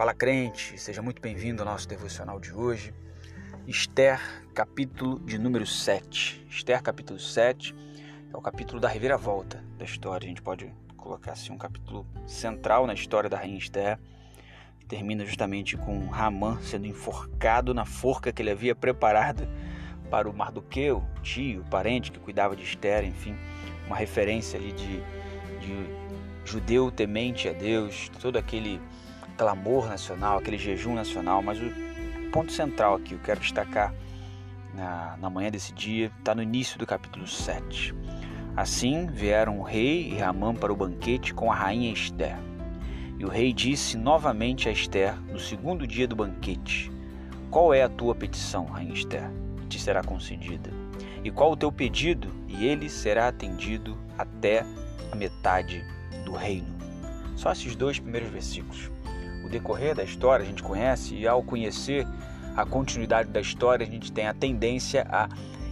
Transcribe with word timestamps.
Fala 0.00 0.14
crente, 0.14 0.78
seja 0.78 1.02
muito 1.02 1.20
bem-vindo 1.20 1.60
ao 1.60 1.68
nosso 1.68 1.86
devocional 1.86 2.40
de 2.40 2.54
hoje. 2.54 2.94
Esther, 3.66 4.18
capítulo 4.54 5.20
de 5.20 5.36
número 5.36 5.66
7. 5.66 6.46
Esther, 6.48 6.82
capítulo 6.82 7.18
7, 7.18 7.76
é 8.32 8.34
o 8.34 8.40
capítulo 8.40 8.80
da 8.80 8.88
reviravolta 8.88 9.62
da 9.76 9.84
história. 9.84 10.24
A 10.24 10.28
gente 10.30 10.40
pode 10.40 10.72
colocar 10.96 11.32
assim 11.32 11.52
um 11.52 11.58
capítulo 11.58 12.06
central 12.26 12.86
na 12.86 12.94
história 12.94 13.28
da 13.28 13.36
rainha 13.36 13.58
Esther. 13.58 13.98
Termina 14.88 15.22
justamente 15.26 15.76
com 15.76 16.06
Ramã 16.06 16.58
sendo 16.62 16.86
enforcado 16.86 17.74
na 17.74 17.84
forca 17.84 18.32
que 18.32 18.40
ele 18.40 18.52
havia 18.52 18.74
preparado 18.74 19.46
para 20.10 20.30
o 20.30 20.32
Mardoqueu, 20.32 21.04
tio, 21.22 21.62
parente 21.70 22.10
que 22.10 22.18
cuidava 22.18 22.56
de 22.56 22.62
Esther, 22.62 23.04
enfim, 23.04 23.36
uma 23.86 23.96
referência 23.96 24.58
ali 24.58 24.72
de, 24.72 25.02
de 25.60 25.86
judeu 26.42 26.90
temente 26.90 27.50
a 27.50 27.52
Deus, 27.52 28.10
todo 28.18 28.38
aquele 28.38 28.80
clamor 29.40 29.88
nacional, 29.88 30.36
aquele 30.36 30.58
jejum 30.58 30.92
nacional, 30.92 31.40
mas 31.40 31.58
o 31.58 32.30
ponto 32.30 32.52
central 32.52 32.96
aqui, 32.96 33.14
eu 33.14 33.18
quero 33.20 33.40
destacar 33.40 33.94
na, 34.74 35.16
na 35.16 35.30
manhã 35.30 35.50
desse 35.50 35.72
dia, 35.72 36.12
está 36.18 36.34
no 36.34 36.42
início 36.42 36.78
do 36.78 36.86
capítulo 36.86 37.26
7. 37.26 37.94
Assim 38.54 39.06
vieram 39.06 39.58
o 39.58 39.62
rei 39.62 40.10
e 40.10 40.18
Ramã 40.18 40.54
para 40.54 40.70
o 40.70 40.76
banquete 40.76 41.32
com 41.32 41.50
a 41.50 41.54
rainha 41.54 41.90
Esther. 41.90 42.36
E 43.18 43.24
o 43.24 43.30
rei 43.30 43.54
disse 43.54 43.96
novamente 43.96 44.68
a 44.68 44.72
Esther 44.72 45.18
no 45.22 45.38
segundo 45.38 45.86
dia 45.86 46.06
do 46.06 46.14
banquete: 46.14 46.92
Qual 47.50 47.72
é 47.72 47.82
a 47.82 47.88
tua 47.88 48.14
petição, 48.14 48.66
rainha 48.66 48.92
Esther? 48.92 49.30
E 49.62 49.66
te 49.68 49.80
será 49.80 50.02
concedida. 50.02 50.70
E 51.24 51.30
qual 51.30 51.52
o 51.52 51.56
teu 51.56 51.72
pedido? 51.72 52.30
E 52.46 52.66
ele 52.66 52.90
será 52.90 53.28
atendido 53.28 53.96
até 54.18 54.66
a 55.10 55.16
metade 55.16 55.82
do 56.26 56.32
reino. 56.32 56.78
Só 57.36 57.52
esses 57.52 57.74
dois 57.74 57.98
primeiros 57.98 58.28
versículos 58.28 58.90
decorrer 59.48 59.94
da 59.94 60.04
história 60.04 60.44
a 60.44 60.46
gente 60.46 60.62
conhece 60.62 61.14
e 61.14 61.26
ao 61.26 61.42
conhecer 61.42 62.06
a 62.56 62.64
continuidade 62.64 63.30
da 63.30 63.40
história 63.40 63.86
a 63.86 63.90
gente 63.90 64.12
tem 64.12 64.26
a 64.26 64.34
tendência 64.34 65.06
a 65.10 65.28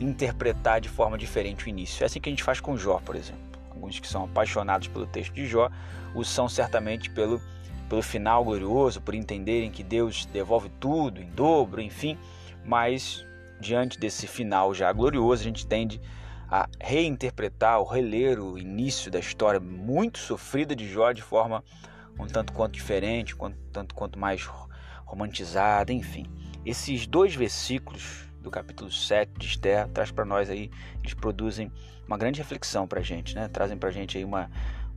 interpretar 0.00 0.80
de 0.80 0.88
forma 0.88 1.16
diferente 1.16 1.66
o 1.66 1.68
início. 1.68 2.02
É 2.02 2.06
assim 2.06 2.20
que 2.20 2.28
a 2.28 2.32
gente 2.32 2.42
faz 2.42 2.60
com 2.60 2.76
Jó, 2.76 3.00
por 3.04 3.14
exemplo. 3.14 3.40
Alguns 3.70 3.98
que 4.00 4.08
são 4.08 4.24
apaixonados 4.24 4.88
pelo 4.88 5.06
texto 5.06 5.32
de 5.32 5.46
Jó 5.46 5.70
o 6.14 6.24
são 6.24 6.48
certamente 6.48 7.10
pelo, 7.10 7.40
pelo 7.88 8.02
final 8.02 8.44
glorioso, 8.44 9.00
por 9.00 9.14
entenderem 9.14 9.70
que 9.70 9.82
Deus 9.82 10.26
devolve 10.26 10.68
tudo 10.80 11.20
em 11.20 11.30
dobro, 11.30 11.80
enfim, 11.80 12.18
mas 12.64 13.24
diante 13.60 13.98
desse 13.98 14.26
final 14.26 14.74
já 14.74 14.92
glorioso 14.92 15.42
a 15.42 15.44
gente 15.44 15.66
tende 15.66 16.00
a 16.50 16.68
reinterpretar 16.80 17.78
ou 17.78 17.86
reler 17.86 18.38
o 18.38 18.58
início 18.58 19.10
da 19.10 19.18
história 19.18 19.58
muito 19.58 20.18
sofrida 20.18 20.76
de 20.76 20.86
Jó 20.86 21.12
de 21.12 21.22
forma 21.22 21.64
um 22.18 22.26
tanto 22.26 22.52
quanto 22.52 22.74
diferente, 22.74 23.34
um 23.34 23.52
tanto 23.72 23.94
quanto 23.94 24.18
mais 24.18 24.48
romantizada, 25.04 25.92
enfim. 25.92 26.26
Esses 26.64 27.06
dois 27.06 27.34
versículos 27.34 28.24
do 28.40 28.50
capítulo 28.50 28.90
7 28.90 29.32
de 29.38 29.46
Esther 29.46 29.88
traz 29.88 30.10
para 30.10 30.24
nós 30.24 30.50
aí, 30.50 30.70
eles 31.00 31.14
produzem 31.14 31.70
uma 32.06 32.18
grande 32.18 32.40
reflexão 32.40 32.86
para 32.86 33.00
a 33.00 33.02
gente, 33.02 33.34
né? 33.34 33.48
Trazem 33.48 33.78
para 33.78 33.88
a 33.88 33.92
gente 33.92 34.18
aí 34.18 34.24
uma, 34.24 34.50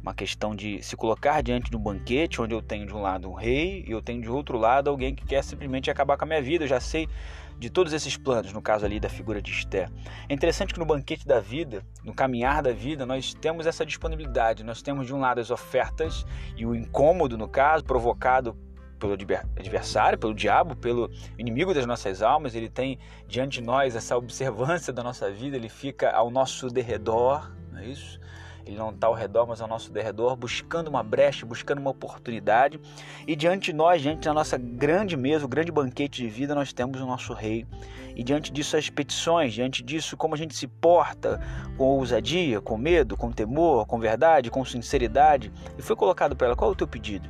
uma 0.06 0.14
questão 0.14 0.56
de 0.56 0.84
se 0.84 0.96
colocar 0.96 1.42
diante 1.42 1.72
de 1.72 1.76
um 1.76 1.80
banquete 1.80 2.40
onde 2.40 2.54
eu 2.54 2.62
tenho 2.62 2.86
de 2.86 2.94
um 2.94 3.02
lado 3.02 3.28
um 3.28 3.34
rei 3.34 3.84
e 3.88 3.92
eu 3.92 4.04
tenho 4.04 4.22
de 4.22 4.30
outro 4.30 4.56
lado 4.56 4.88
alguém 4.88 5.16
que 5.16 5.26
quer 5.26 5.44
simplesmente 5.44 5.90
acabar 5.90 6.16
com 6.16 6.26
a 6.26 6.28
minha 6.28 6.42
vida. 6.44 6.64
Eu 6.64 6.68
já 6.68 6.80
sei 6.80 7.10
de 7.58 7.72
todos 7.72 7.92
esses 7.92 8.16
planos, 8.16 8.54
no 8.54 8.62
caso 8.62 8.86
ali 8.86 9.00
da 9.00 9.10
figura 9.10 9.42
de 9.42 9.50
Esther. 9.50 9.90
É 10.30 10.34
interessante 10.34 10.76
que 10.76 10.80
no 10.80 10.86
banquete 10.86 11.26
da 11.26 11.40
vida, 11.40 11.84
no 12.04 12.14
caminhar 12.14 12.62
da 12.62 12.72
vida, 12.72 13.04
nós 13.04 13.34
temos 13.34 13.66
essa 13.66 13.84
disponibilidade. 13.84 14.64
Nós 14.64 14.80
temos 14.80 15.08
de 15.08 15.14
um 15.14 15.20
lado 15.20 15.42
as 15.42 15.50
ofertas 15.50 16.24
e 16.56 16.68
o 16.68 16.76
incômodo, 16.76 17.36
no 17.36 17.48
caso, 17.48 17.84
provocado 17.84 18.56
pelo 19.00 19.14
adversário, 19.14 20.20
pelo 20.20 20.36
diabo, 20.36 20.76
pelo 20.76 21.10
inimigo 21.36 21.74
das 21.74 21.88
nossas 21.88 22.22
almas. 22.22 22.54
Ele 22.54 22.70
tem 22.70 23.00
diante 23.28 23.60
de 23.60 23.66
nós 23.66 23.96
essa 23.96 24.16
observância 24.16 24.94
da 24.94 25.02
nossa 25.02 25.32
vida, 25.32 25.58
ele 25.58 25.70
fica 25.70 26.12
ao 26.12 26.30
nosso 26.30 26.68
derredor, 26.68 27.52
isso? 27.86 28.20
Ele 28.66 28.78
não 28.78 28.90
está 28.90 29.08
ao 29.08 29.14
redor, 29.14 29.46
mas 29.46 29.62
ao 29.62 29.68
nosso 29.68 29.92
derredor, 29.92 30.36
buscando 30.36 30.88
uma 30.88 31.04
brecha, 31.04 31.46
buscando 31.46 31.78
uma 31.78 31.92
oportunidade. 31.92 32.80
E 33.28 33.36
diante 33.36 33.72
de 33.72 33.74
nós, 33.74 34.02
diante 34.02 34.26
da 34.26 34.34
nossa 34.34 34.58
grande 34.58 35.16
mesa, 35.16 35.46
o 35.46 35.48
grande 35.48 35.72
banquete 35.72 36.24
de 36.24 36.28
vida, 36.28 36.56
nós 36.56 36.74
temos 36.74 37.00
o 37.00 37.06
nosso 37.06 37.32
rei. 37.34 37.68
E 38.16 38.24
diante 38.24 38.52
disso, 38.52 38.76
as 38.76 38.90
petições, 38.90 39.54
diante 39.54 39.84
disso, 39.84 40.18
como 40.18 40.34
a 40.34 40.38
gente 40.38 40.56
se 40.56 40.68
porta 40.68 41.40
com 41.78 41.84
ousadia, 41.84 42.60
com 42.60 42.76
medo, 42.76 43.16
com 43.16 43.32
temor, 43.32 43.86
com 43.86 44.00
verdade, 44.00 44.50
com 44.50 44.66
sinceridade. 44.66 45.52
E 45.78 45.82
foi 45.84 45.96
colocado 45.96 46.36
para 46.36 46.48
ela: 46.48 46.56
qual 46.56 46.72
é 46.72 46.74
o 46.74 46.78
teu 46.78 46.88
pedido? 46.88 47.30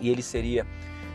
E 0.00 0.08
ele 0.08 0.22
seria 0.22 0.66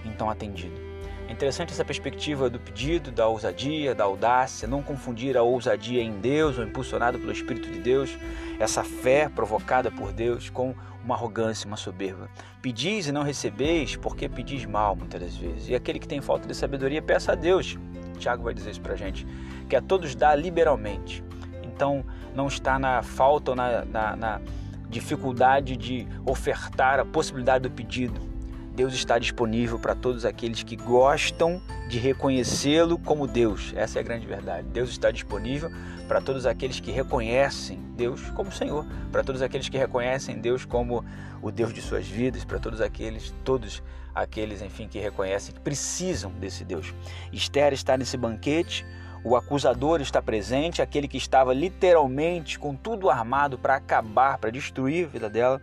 então 0.06 0.30
atendido. 0.30 0.93
É 1.28 1.31
interessante 1.31 1.72
essa 1.72 1.85
perspectiva 1.85 2.50
do 2.50 2.59
pedido, 2.59 3.11
da 3.11 3.28
ousadia, 3.28 3.95
da 3.95 4.03
audácia, 4.03 4.67
não 4.67 4.84
confundir 4.84 5.38
a 5.38 5.41
ousadia 5.41 6.01
em 6.01 6.19
Deus 6.19 6.57
ou 6.57 6.63
impulsionado 6.63 7.17
pelo 7.17 7.31
Espírito 7.31 7.72
de 7.72 7.79
Deus, 7.79 8.17
essa 8.59 8.84
fé 8.84 9.29
provocada 9.29 9.89
por 9.89 10.11
Deus 10.11 10.50
com 10.50 10.75
uma 11.03 11.16
arrogância, 11.16 11.67
uma 11.67 11.78
soberba. 11.78 12.29
Pedis 12.61 13.07
e 13.07 13.11
não 13.11 13.23
recebeis, 13.23 13.95
porque 13.95 14.29
pedis 14.29 14.66
mal 14.66 14.95
muitas 14.95 15.22
das 15.22 15.35
vezes. 15.35 15.69
E 15.69 15.75
aquele 15.75 16.00
que 16.00 16.07
tem 16.07 16.22
falta 16.22 16.47
de 16.47 16.56
sabedoria, 16.56 17.01
peça 17.01 17.31
a 17.31 17.35
Deus. 17.35 17.78
Tiago 18.17 18.44
vai 18.44 18.53
dizer 18.53 18.72
isso 18.72 18.81
pra 18.81 18.95
gente, 18.95 19.25
que 19.67 19.75
a 19.75 19.81
todos 19.81 20.16
dá 20.16 20.35
liberalmente. 20.35 21.23
Então 21.63 22.05
não 22.35 22.47
está 22.47 22.78
na 22.78 23.01
falta 23.01 23.51
ou 23.51 23.55
na, 23.55 23.85
na, 23.85 24.16
na 24.16 24.41
dificuldade 24.90 25.75
de 25.75 26.07
ofertar 26.25 27.00
a 27.00 27.05
possibilidade 27.05 27.67
do 27.67 27.72
pedido 27.72 28.33
Deus 28.75 28.95
está 28.95 29.19
disponível 29.19 29.78
para 29.78 29.94
todos 29.94 30.25
aqueles 30.25 30.63
que 30.63 30.75
gostam 30.75 31.61
de 31.88 32.00
reconhecê-lo 32.00 32.97
como 32.97 33.28
Deus. 33.28 33.72
Essa 33.75 34.00
é 34.00 34.01
a 34.01 34.03
grande 34.03 34.25
verdade. 34.25 34.67
Deus 34.69 34.89
está 34.89 35.11
disponível 35.11 35.69
para 36.07 36.19
todos 36.19 36.47
aqueles 36.47 36.79
que 36.79 36.89
reconhecem 36.89 37.79
Deus 37.95 38.31
como 38.31 38.51
Senhor, 38.51 38.84
para 39.11 39.23
todos 39.23 39.44
aqueles 39.44 39.69
que 39.69 39.78
reconhecem 39.78 40.39
Deus 40.39 40.66
como 40.66 41.06
o 41.39 41.51
Deus 41.51 41.72
de 41.72 41.81
suas 41.84 42.07
vidas, 42.07 42.44
para 42.44 42.57
todos 42.57 42.81
aqueles, 42.81 43.31
todos 43.44 43.84
aqueles, 44.13 44.61
enfim, 44.61 44.88
que 44.88 44.97
reconhecem 44.97 45.53
que 45.53 45.61
precisam 45.61 46.31
desse 46.31 46.66
Deus. 46.66 46.94
Esther 47.31 47.73
está 47.73 47.95
nesse 47.95 48.17
banquete, 48.17 48.84
o 49.23 49.35
acusador 49.35 50.01
está 50.01 50.19
presente, 50.19 50.81
aquele 50.81 51.07
que 51.07 51.17
estava 51.17 51.53
literalmente 51.53 52.57
com 52.57 52.75
tudo 52.75 53.07
armado 53.07 53.57
para 53.57 53.75
acabar, 53.75 54.40
para 54.40 54.50
destruir 54.50 55.05
a 55.05 55.09
vida 55.09 55.29
dela, 55.29 55.61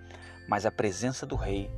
mas 0.49 0.65
a 0.65 0.71
presença 0.71 1.27
do 1.27 1.35
rei 1.35 1.69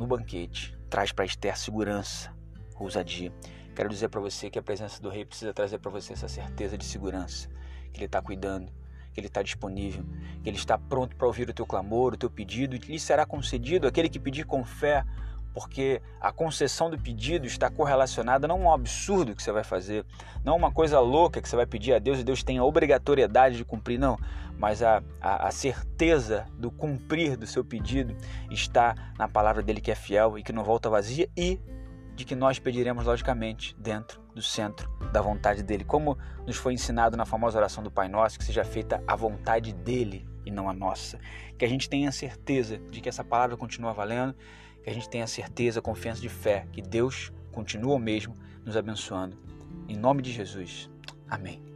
no 0.00 0.06
banquete 0.06 0.74
traz 0.88 1.12
para 1.12 1.26
Esther 1.26 1.58
segurança, 1.58 2.34
ousadia. 2.74 3.30
Quero 3.76 3.90
dizer 3.90 4.08
para 4.08 4.18
você 4.18 4.48
que 4.48 4.58
a 4.58 4.62
presença 4.62 5.00
do 5.00 5.10
rei 5.10 5.26
precisa 5.26 5.52
trazer 5.52 5.78
para 5.78 5.90
você 5.90 6.14
essa 6.14 6.26
certeza 6.26 6.78
de 6.78 6.86
segurança, 6.86 7.50
que 7.92 7.98
ele 7.98 8.06
está 8.06 8.22
cuidando, 8.22 8.72
que 9.12 9.20
ele 9.20 9.26
está 9.26 9.42
disponível, 9.42 10.02
que 10.42 10.48
ele 10.48 10.56
está 10.56 10.78
pronto 10.78 11.14
para 11.14 11.26
ouvir 11.26 11.50
o 11.50 11.52
teu 11.52 11.66
clamor, 11.66 12.14
o 12.14 12.16
teu 12.16 12.30
pedido, 12.30 12.74
e 12.74 12.78
lhe 12.78 12.98
será 12.98 13.26
concedido 13.26 13.86
aquele 13.86 14.08
que 14.08 14.18
pedir 14.18 14.46
com 14.46 14.64
fé, 14.64 15.04
porque 15.52 16.00
a 16.20 16.32
concessão 16.32 16.90
do 16.90 16.98
pedido 16.98 17.46
está 17.46 17.68
correlacionada 17.70 18.46
não 18.46 18.62
a 18.62 18.70
um 18.70 18.72
absurdo 18.72 19.34
que 19.34 19.42
você 19.42 19.52
vai 19.52 19.64
fazer, 19.64 20.04
não 20.44 20.54
a 20.54 20.56
uma 20.56 20.72
coisa 20.72 21.00
louca 21.00 21.40
que 21.40 21.48
você 21.48 21.56
vai 21.56 21.66
pedir 21.66 21.92
a 21.92 21.98
Deus 21.98 22.20
e 22.20 22.24
Deus 22.24 22.42
tem 22.42 22.58
a 22.58 22.64
obrigatoriedade 22.64 23.56
de 23.56 23.64
cumprir, 23.64 23.98
não, 23.98 24.18
mas 24.58 24.82
a, 24.82 25.02
a, 25.20 25.48
a, 25.48 25.50
certeza 25.50 26.46
do 26.58 26.70
cumprir 26.70 27.36
do 27.36 27.46
seu 27.46 27.64
pedido 27.64 28.16
está 28.50 28.94
na 29.18 29.26
palavra 29.26 29.62
dele 29.62 29.80
que 29.80 29.90
é 29.90 29.94
fiel 29.94 30.38
e 30.38 30.42
que 30.42 30.52
não 30.52 30.62
volta 30.62 30.88
vazia 30.90 31.28
e 31.36 31.58
de 32.14 32.24
que 32.24 32.34
nós 32.34 32.58
pediremos 32.58 33.06
logicamente 33.06 33.74
dentro 33.78 34.20
do 34.34 34.42
centro 34.42 34.90
da 35.10 35.22
vontade 35.22 35.62
dele, 35.62 35.84
como 35.84 36.18
nos 36.46 36.56
foi 36.56 36.74
ensinado 36.74 37.16
na 37.16 37.24
famosa 37.24 37.58
oração 37.58 37.82
do 37.82 37.90
Pai 37.90 38.08
Nosso, 38.08 38.38
que 38.38 38.44
seja 38.44 38.62
feita 38.62 39.02
a 39.06 39.16
vontade 39.16 39.72
dele 39.72 40.28
e 40.44 40.50
não 40.50 40.68
a 40.68 40.72
nossa. 40.74 41.18
Que 41.58 41.64
a 41.64 41.68
gente 41.68 41.88
tenha 41.88 42.12
certeza 42.12 42.78
de 42.90 43.00
que 43.00 43.08
essa 43.08 43.24
palavra 43.24 43.56
continua 43.56 43.92
valendo 43.92 44.34
que 44.90 44.92
a 44.92 44.94
gente 44.94 45.08
tenha 45.08 45.26
certeza, 45.26 45.80
confiança 45.80 46.20
de 46.20 46.28
fé 46.28 46.66
que 46.72 46.82
Deus 46.82 47.32
continua 47.52 47.94
o 47.94 47.98
mesmo 47.98 48.36
nos 48.64 48.76
abençoando. 48.76 49.38
Em 49.88 49.96
nome 49.96 50.20
de 50.20 50.32
Jesus. 50.32 50.90
Amém. 51.28 51.69